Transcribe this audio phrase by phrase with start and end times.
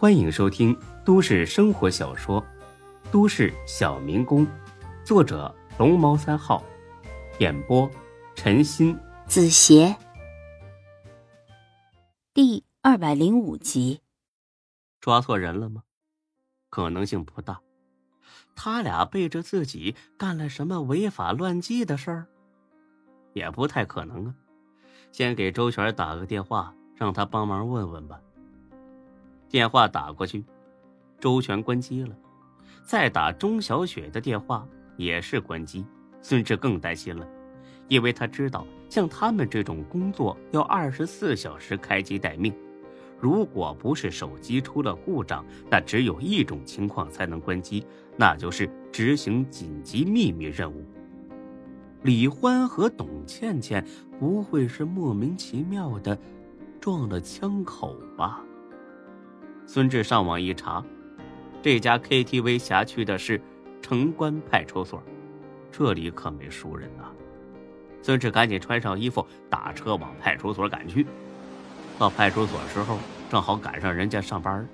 [0.00, 0.74] 欢迎收听
[1.04, 2.40] 都市生活小说
[3.12, 4.46] 《都市小民工》，
[5.04, 6.64] 作者龙猫三号，
[7.38, 7.86] 演播
[8.34, 9.94] 陈鑫、子邪，
[12.32, 14.00] 第二百零五集。
[15.02, 15.82] 抓错人了吗？
[16.70, 17.60] 可能性不大。
[18.56, 22.26] 他俩背着自己干了什么违法乱纪的事儿？
[23.34, 24.34] 也不太可能啊。
[25.12, 28.18] 先给周全打个电话，让他帮忙问问吧。
[29.50, 30.44] 电话打过去，
[31.18, 32.16] 周全关机了。
[32.84, 34.64] 再打钟小雪的电话，
[34.96, 35.84] 也是关机。
[36.22, 37.26] 孙志更担心了，
[37.88, 42.54] 因为他知道，像他们这种工作要二十四小时开机待命，
[43.18, 47.84] 如果不是手机出了故障，那只有一种情况才能关机，
[48.16, 50.84] 那就是执行紧急秘密任务。
[52.02, 53.84] 李欢和董倩倩
[54.20, 56.16] 不会是莫名其妙的
[56.80, 58.44] 撞了枪口吧？
[59.72, 60.84] 孙志上网一查，
[61.62, 63.40] 这家 KTV 辖区的是
[63.80, 65.00] 城关派出所，
[65.70, 67.04] 这里可没熟人呐。
[68.02, 71.06] 孙志赶紧穿上衣服，打车往派出所赶去。
[72.00, 72.98] 到派出所时候，
[73.30, 74.68] 正好赶上人家上班，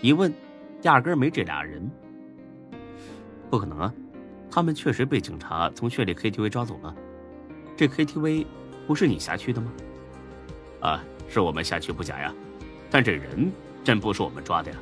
[0.00, 0.32] 一问，
[0.82, 1.90] 压根没这俩人。
[3.50, 3.92] 不可能啊，
[4.48, 6.94] 他们确实被警察从炫丽 KTV 抓走了。
[7.76, 8.46] 这 KTV
[8.86, 9.72] 不是你辖区的吗？
[10.82, 12.32] 啊，是我们辖区不假呀，
[12.92, 13.50] 但这人。
[13.82, 14.76] 真不是我们抓的呀，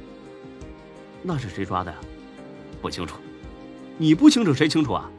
[1.22, 1.98] 那是谁抓的呀？
[2.82, 3.16] 不清楚，
[3.96, 5.10] 你不清楚谁清楚啊？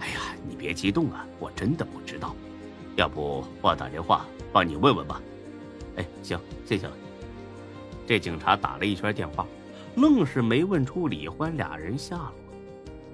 [0.00, 2.34] 哎呀，你别激动啊，我真的不知道，
[2.96, 5.20] 要不我打电话帮你问问吧。
[5.96, 6.92] 哎，行，谢谢了。
[8.06, 9.46] 这警察打了一圈电话，
[9.96, 12.32] 愣是没问出李欢俩人下落。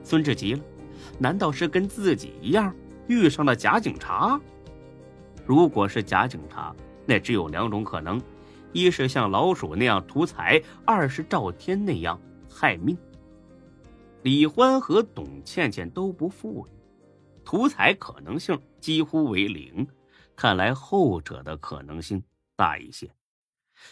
[0.03, 0.61] 孙志急了，
[1.19, 2.75] 难道是跟自己一样
[3.09, 4.41] 遇上了假警察？
[5.47, 6.75] 如果是假警察，
[7.07, 8.21] 那只有两种可能。
[8.75, 12.99] 一是像老鼠那样图财，二是赵天那样害命。
[14.25, 16.71] 李欢和董倩倩都不富裕，
[17.45, 19.87] 图财可能性几乎为零，
[20.35, 22.21] 看来后者的可能性
[22.57, 23.15] 大一些。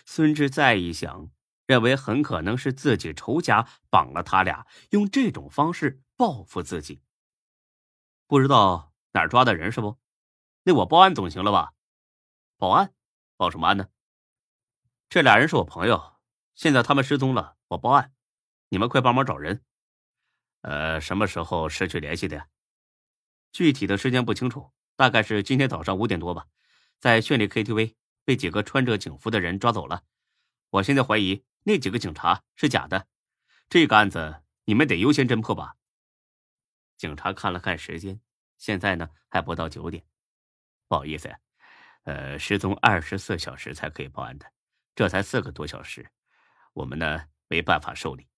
[0.05, 1.31] 孙志再一想，
[1.67, 7.01] 认为很可能是自己仇家绑了他俩，用这种方式报复自己。
[8.27, 9.97] 不知道哪儿抓的人是不？
[10.65, 11.73] 那我报案总行了吧？
[12.56, 12.93] 报案？
[13.37, 13.87] 报什么案呢？
[15.12, 16.15] 这俩人是我朋友，
[16.55, 18.15] 现在他们失踪了，我报案，
[18.71, 19.62] 你们快帮忙找人。
[20.62, 22.49] 呃，什么时候失去联系的呀？
[23.53, 26.47] 具体的时间不清楚，大概是今天早上五点多吧，
[26.99, 30.03] 在炫丽 KTV 被几个穿着警服的人抓走了。
[30.71, 33.06] 我现在怀疑那几个警察是假的，
[33.69, 35.77] 这个案子你们得优先侦破吧。
[36.97, 38.19] 警察看了看时间，
[38.56, 40.03] 现在呢还不到九点，
[40.89, 41.39] 不好意思呀，
[42.05, 44.50] 呃，失踪二十四小时才可以报案的。
[44.95, 46.11] 这才四个多小时，
[46.73, 48.29] 我们呢没办法受理。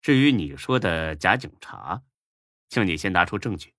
[0.00, 2.02] 至于你说的假警察，
[2.68, 3.74] 请你先拿出证据。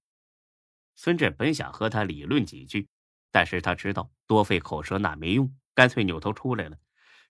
[0.96, 2.88] 孙振本想和他理论几句，
[3.32, 6.78] 但是他知道多费口舌那没用，干脆扭头出来了。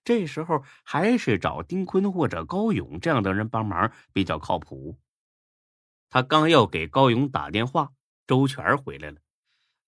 [0.04, 5.00] 这时候还是找丁坤或者高勇这样的人帮忙比较靠谱。
[6.10, 7.92] 他刚要给高勇打电话，
[8.26, 9.18] 周全回来了。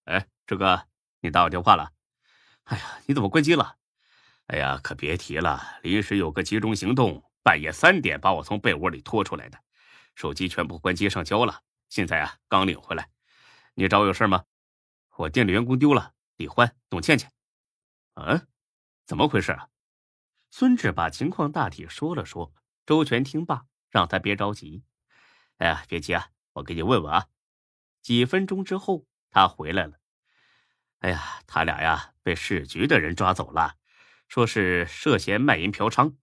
[0.05, 0.89] 哎，志哥，
[1.21, 1.93] 你打我电话了？
[2.65, 3.77] 哎呀，你怎么关机了？
[4.49, 9.59] 哎呀，可别提了，临时有个集中行动，半夜三点把我从被窝里拖出来的，
[10.15, 11.63] 手机全部关机上交了。
[11.89, 13.11] 现在啊，刚领回来。
[13.75, 14.45] 你找我有事吗？
[15.17, 17.33] 我店里员工丢了，李欢、董倩倩。
[18.15, 18.47] 嗯，
[19.05, 19.69] 怎么回事啊？
[20.51, 22.55] 孙志把情况大体说了说。
[22.87, 24.85] 周全听罢，让他别着急。
[25.59, 27.27] 哎呀，别急啊，我给你问问啊。
[28.01, 29.99] 几分钟之后，他回来了。
[31.01, 33.75] 哎呀，他俩呀，被市局的人抓走了。
[34.29, 36.15] 说是涉嫌卖淫嫖娼，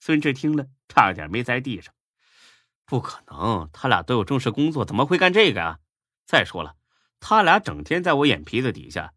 [0.00, 1.92] 孙志听了差点没栽地上。
[2.84, 5.78] 不可能，他俩都有正式工作，怎么会干这个啊？
[6.24, 6.76] 再说了，
[7.18, 9.12] 他俩整天在我眼皮子底下，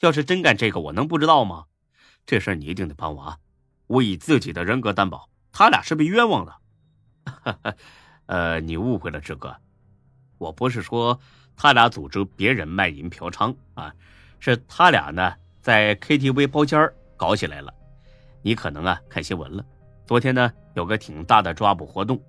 [0.00, 1.64] 要是真干这个，我能不知道吗？
[2.26, 3.38] 这事你一定得帮我啊！
[3.86, 7.76] 我以自己的人格担保，他俩是被冤枉的。
[8.26, 9.56] 呃，你误会了，志哥，
[10.38, 11.18] 我不是说
[11.56, 13.94] 他俩组织别人卖淫嫖娼啊，
[14.40, 16.92] 是他俩呢在 KTV 包间。
[17.16, 17.72] 搞起来了，
[18.42, 19.64] 你可能啊看新闻了。
[20.04, 22.20] 昨天呢有个挺大的抓捕活动，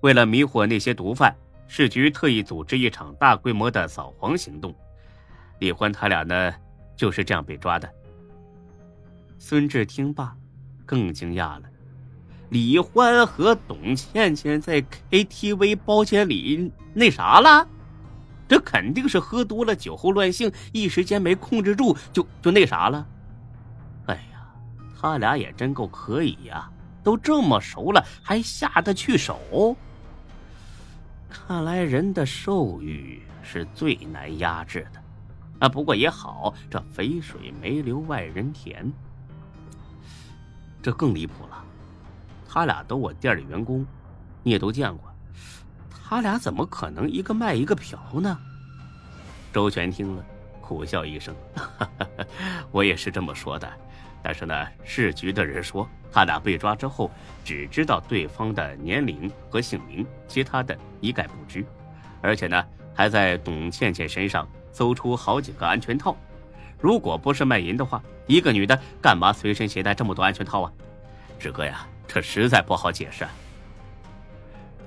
[0.00, 1.34] 为了迷惑那些毒贩，
[1.66, 4.74] 市局特意组织一场大规模的扫黄行动。
[5.58, 6.54] 李欢他俩呢
[6.96, 7.88] 就是这样被抓的。
[9.38, 10.34] 孙志听罢，
[10.86, 11.64] 更惊讶了：
[12.48, 17.68] 李欢和董倩倩在 KTV 包间里那啥了？
[18.46, 23.06] 这肯定是喝多了，酒后乱性，一时间没控制住，就就那啥了。
[25.04, 26.66] 他俩也真够可以呀！
[27.02, 29.76] 都这么熟了，还下得去手？
[31.28, 35.02] 看来人的兽欲是最难压制的
[35.58, 35.68] 啊！
[35.68, 38.90] 不过也好，这肥水没流外人田。
[40.82, 41.62] 这更离谱了，
[42.48, 43.84] 他俩都我店里员工，
[44.42, 45.14] 你也都见过，
[45.90, 48.38] 他俩怎么可能一个卖一个嫖呢？
[49.52, 50.24] 周全听了，
[50.62, 51.36] 苦笑一声
[52.72, 53.70] ：“我也是这么说的。”
[54.24, 57.10] 但是呢，市局的人说，他俩被抓之后，
[57.44, 61.62] 只知道对方的年龄和姓名，其他的一概不知。
[62.22, 66.16] 而且呢，还在董倩倩身上搜出好几个安全套。
[66.80, 70.72] 如果不是卖淫的话，一个女的干嘛随身携带这么多安全套啊？
[71.38, 73.26] 志哥呀，这实在不好解释。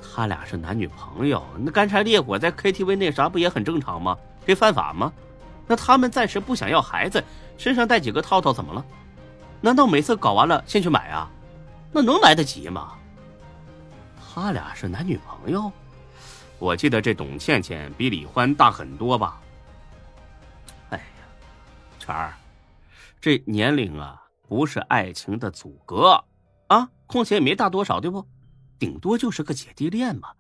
[0.01, 4.17] 他俩是男女朋友，那干柴烈火在 KTV 那啥不也很正常吗？
[4.47, 5.13] 这犯法吗？
[5.67, 7.23] 那他们暂时不想要孩子，
[7.55, 8.83] 身上带几个套套怎么了？
[9.67, 11.29] 难道每次搞完了先去买啊？
[11.91, 12.97] 那能来得及吗？
[14.17, 15.69] 他俩是男女朋友？
[16.57, 19.41] 我记得这董倩倩比李欢大很多吧？
[20.89, 21.03] 哎呀，
[21.99, 22.33] 全儿，
[23.19, 26.23] 这年龄啊不是爱情的阻隔
[26.67, 28.25] 啊，况且也没大多少，对不？
[28.79, 30.33] 顶多就是个姐弟恋嘛。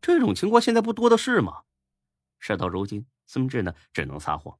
[0.00, 1.62] 这种情况现在不多的是吗？
[2.40, 4.58] 事到如今，孙志呢只能撒谎。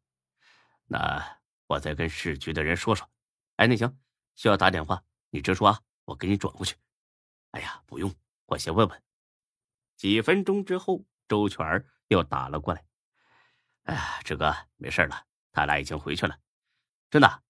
[0.86, 1.20] 那
[1.66, 3.08] 我再跟市局的人说说。
[3.56, 3.98] 哎，那行，
[4.34, 6.74] 需要打电话，你直说啊，我给你转过去。
[7.52, 8.12] 哎呀，不用，
[8.46, 9.02] 我先问问。
[9.96, 12.84] 几分钟之后，周全又打了过来。
[13.84, 16.38] 哎呀，志哥，没事了，他俩已经回去了。
[17.10, 17.42] 真的，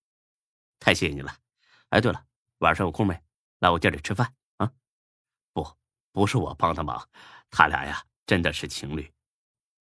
[0.81, 1.35] 太谢谢你了。
[1.91, 2.27] 哎，对了，
[2.59, 3.23] 晚上有空没？
[3.61, 4.73] 来我店里吃饭啊？
[5.53, 5.77] 不，
[6.11, 7.09] 不是我帮的忙，
[7.49, 9.15] 他俩呀，真的是情侣。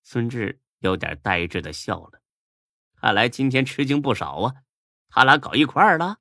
[0.04, 2.22] 孙志有点呆滞的笑了，
[2.96, 4.64] 看来今天吃惊不少啊。
[5.12, 6.20] 他俩搞一块儿了，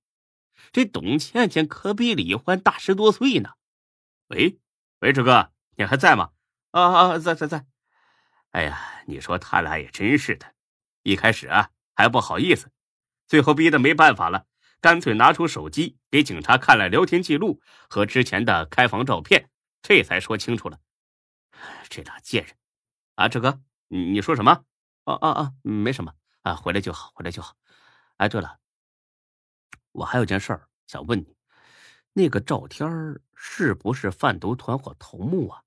[0.72, 3.50] 这董倩倩可比李欢大十多岁呢。
[4.26, 4.58] 喂，
[4.98, 6.32] 喂，志哥，你还在吗？
[6.72, 7.66] 啊啊，在在在。
[8.50, 10.54] 哎呀，你说他俩也真是的，
[11.04, 12.72] 一开始啊还不好意思，
[13.28, 14.46] 最后逼得没办法了，
[14.81, 19.48] 干脆拿出手机给警察看了聊天记录和之前的开房照片，
[19.82, 20.81] 这才说清楚了。
[21.88, 22.56] 这俩贱人！
[23.14, 24.64] 啊，志哥，你你说什么？
[25.04, 26.12] 啊啊啊，没什么
[26.43, 27.54] 啊，回来就好，回来就好。
[28.16, 28.58] 哎，对了。
[29.92, 31.37] 我还有件事儿想问你，
[32.12, 32.88] 那个赵天
[33.34, 35.62] 是不是贩毒团伙头目啊？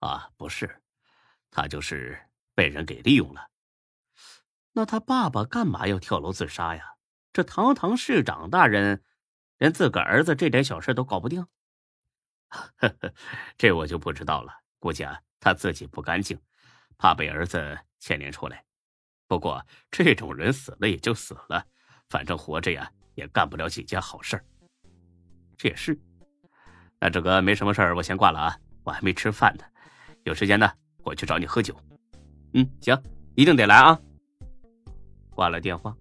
[0.00, 0.80] 啊，不是，
[1.50, 2.18] 他就是
[2.54, 3.50] 被人给利用了。
[4.72, 6.94] 那他爸爸干嘛要跳楼自杀呀？
[7.32, 9.04] 这堂堂市长大人，
[9.58, 11.46] 连自个儿子这点小事都搞不定？
[12.48, 13.14] 呵呵，
[13.58, 14.52] 这我就不知道了。
[14.78, 16.40] 估计啊，他自己不干净，
[16.96, 18.64] 怕被儿子牵连出来。
[19.26, 21.66] 不过这种人死了也就死了，
[22.08, 22.90] 反正活着呀。
[23.20, 24.42] 也干不了几件好事
[25.58, 25.96] 这也是。
[26.98, 29.64] 那这个没什么事儿，我先挂了啊，我还没吃饭呢。
[30.24, 30.70] 有时间呢，
[31.02, 31.78] 我去找你喝酒。
[32.54, 32.98] 嗯，行，
[33.34, 34.00] 一定得来啊。
[35.28, 35.94] 挂了电话，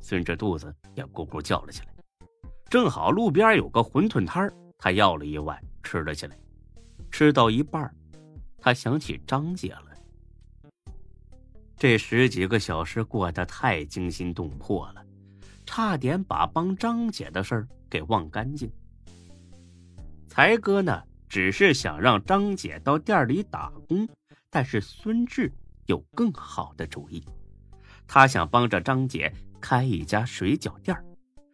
[0.00, 1.88] 孙志肚子也咕咕叫了起来。
[2.68, 6.38] 正好路边有个馄饨摊他要了一碗吃了起来。
[7.10, 7.90] 吃到一半，
[8.58, 10.92] 他想起张姐了。
[11.76, 15.03] 这十几个小时过得太惊心动魄了。
[15.66, 18.70] 差点把帮张姐的事儿给忘干净。
[20.28, 24.08] 才哥呢，只是想让张姐到店里打工，
[24.50, 25.52] 但是孙志
[25.86, 27.24] 有更好的主意，
[28.06, 30.96] 他想帮着张姐开一家水饺店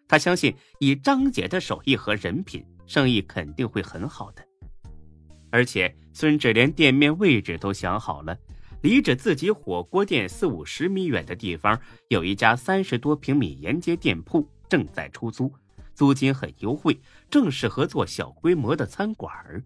[0.08, 4.44] 他相信以张姐的手艺和人品，生意肯定会很好的。
[5.50, 8.36] 而且孙志连店面位置都想好了。
[8.82, 15.52] 离着自己火锅店四五十米远的地方，有一家三十多平米沿街店铺正在出租，
[15.94, 19.62] 租金很优惠，正适合做小规模的餐馆儿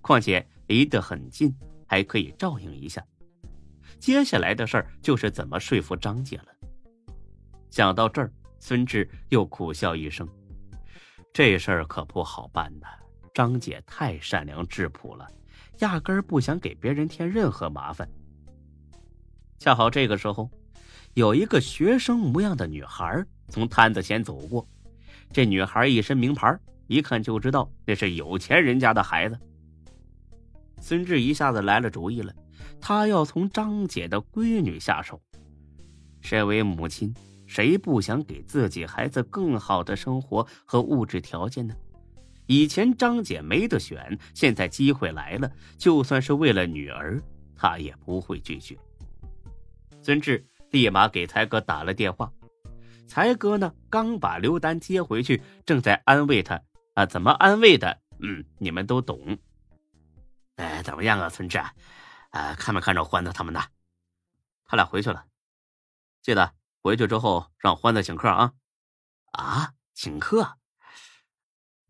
[0.00, 1.54] 况且离得很近，
[1.86, 3.04] 还可以照应一下。
[4.00, 6.46] 接下来的事儿就是怎么说服张姐了。
[7.70, 10.28] 想到这儿，孙志又苦笑一声
[11.32, 12.86] ：“这事儿可不好办呐，
[13.32, 15.26] 张姐太善良质朴了，
[15.78, 18.08] 压根儿不想给别人添任何麻烦。”
[19.64, 20.50] 恰好这个时候，
[21.14, 24.68] 有一个学生模样的女孩从摊子前走过。
[25.32, 26.54] 这女孩一身名牌，
[26.86, 29.38] 一看就知道那是有钱人家的孩子。
[30.82, 32.30] 孙志一下子来了主意了，
[32.78, 35.18] 他要从张姐的闺女下手。
[36.20, 37.14] 身为母亲，
[37.46, 41.74] 谁不想给自己孩子更好的生活和物质条件呢？
[42.44, 47.18] 以前张姐没得选，现在机会来了，就算是为了女儿，
[47.56, 48.76] 她也不会拒绝。
[50.04, 52.30] 孙志立马给才哥打了电话，
[53.08, 56.60] 才哥呢刚把刘丹接回去，正在安慰他
[56.92, 58.02] 啊，怎么安慰的？
[58.18, 59.38] 嗯，你们都懂。
[60.56, 61.56] 哎，怎么样啊，孙志？
[61.56, 63.64] 啊，看没看着欢子他们呢？
[64.66, 65.24] 他俩回去了。
[66.20, 68.52] 记得回去之后让欢子请客啊！
[69.32, 70.58] 啊，请客？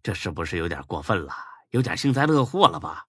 [0.05, 1.35] 这是不是有点过分了？
[1.71, 3.07] 有点幸灾乐祸了吧？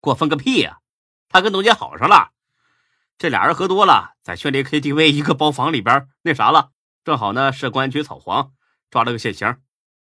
[0.00, 0.80] 过分个屁呀！
[1.28, 2.32] 他跟董姐好上了，
[3.18, 6.70] 这俩人喝多了，在炫丽 KTV 一个包房里边那啥了，
[7.02, 8.54] 正好呢是公安局草黄
[8.90, 9.60] 抓了个现行，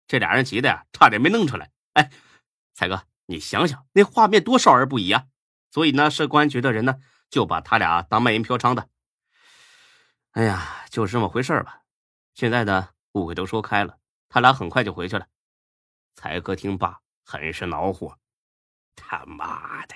[0.05, 1.71] 这俩人急的呀，差点没弄出来。
[1.93, 2.11] 哎，
[2.73, 5.27] 才哥，你想想那画面多少儿不宜啊！
[5.71, 6.97] 所以呢，是公安局的人呢
[7.29, 8.89] 就把他俩当卖淫嫖娼的。
[10.31, 11.83] 哎呀，就是这么回事吧。
[12.33, 15.25] 现在呢，误会都说开了，他俩很快就回去了。
[16.15, 18.17] 才哥听罢，很是恼火。
[18.97, 19.95] 他妈的，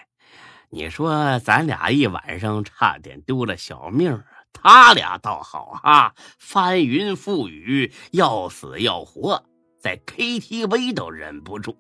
[0.73, 9.43] 你说咱俩一晚上差点丢了小命，他俩倒好啊，翻云覆雨，要死要活，
[9.79, 11.77] 在 KTV 都忍不住。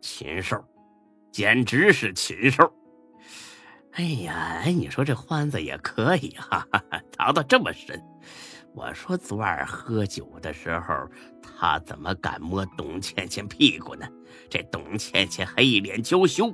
[0.00, 0.60] 禽兽，
[1.30, 2.68] 简直是禽兽！
[3.92, 6.66] 哎呀，哎，你说这欢子也可以哈，
[7.16, 8.02] 藏的这么深。
[8.74, 11.08] 我说昨晚喝酒的时候，
[11.40, 14.04] 他怎么敢摸董倩倩屁股呢？
[14.50, 16.52] 这董倩倩还一脸娇羞，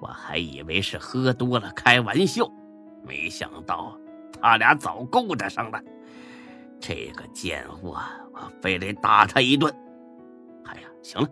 [0.00, 2.50] 我还以为是喝多了开玩笑，
[3.06, 3.96] 没想到
[4.40, 5.80] 他俩早勾搭上了。
[6.80, 7.98] 这个贱货，
[8.32, 9.72] 我非得打他一顿！
[10.64, 11.28] 哎呀，行了，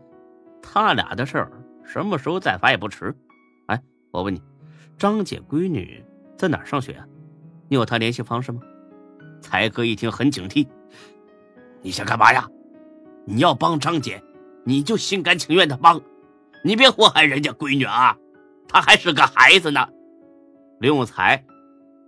[0.62, 1.50] 他俩的事儿
[1.84, 3.14] 什么时候再发也不迟。
[3.66, 4.42] 哎，我问你。
[4.98, 6.04] 张姐闺女
[6.36, 7.06] 在哪儿上学啊？
[7.68, 8.60] 你有她联系方式吗？
[9.40, 10.66] 才哥一听很警惕，
[11.80, 12.48] 你想干嘛呀？
[13.24, 14.20] 你要帮张姐，
[14.64, 16.02] 你就心甘情愿的帮，
[16.64, 18.16] 你别祸害人家闺女啊！
[18.68, 19.88] 他还是个孩子呢。
[20.78, 21.44] 刘永才，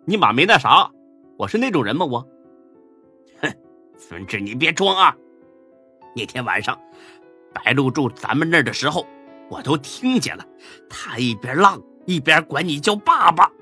[0.05, 0.91] 你妈没那啥，
[1.37, 2.05] 我是那种人吗？
[2.07, 2.21] 我，
[3.41, 3.53] 哼，
[3.99, 5.17] 孙志，你别装啊！
[6.15, 6.79] 那天晚上，
[7.53, 9.07] 白露住咱们那儿的时候，
[9.49, 10.47] 我都听见了，
[10.89, 11.83] 他一边浪。
[12.07, 13.53] 一边管你叫爸爸，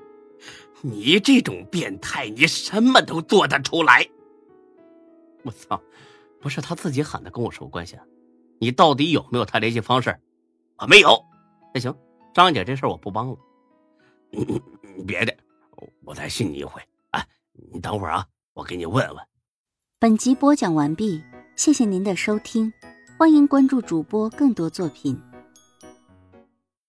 [0.81, 4.07] 你这种变态，你什么都做得出来。
[5.43, 5.79] 我操，
[6.39, 8.03] 不是他自己喊的，跟我什么关系啊？
[8.57, 10.17] 你到底有没有他联系方式？
[10.77, 11.23] 我没有。
[11.73, 11.95] 那行，
[12.33, 13.37] 张姐这事我不帮了。
[15.05, 15.35] 别的，
[16.03, 16.81] 我再信你一回。
[17.11, 17.25] 哎，
[17.71, 19.17] 你等会儿啊，我给你问问。
[19.99, 21.21] 本集播讲完毕，
[21.55, 22.71] 谢谢您的收听，
[23.17, 25.19] 欢迎关注主播更多作品。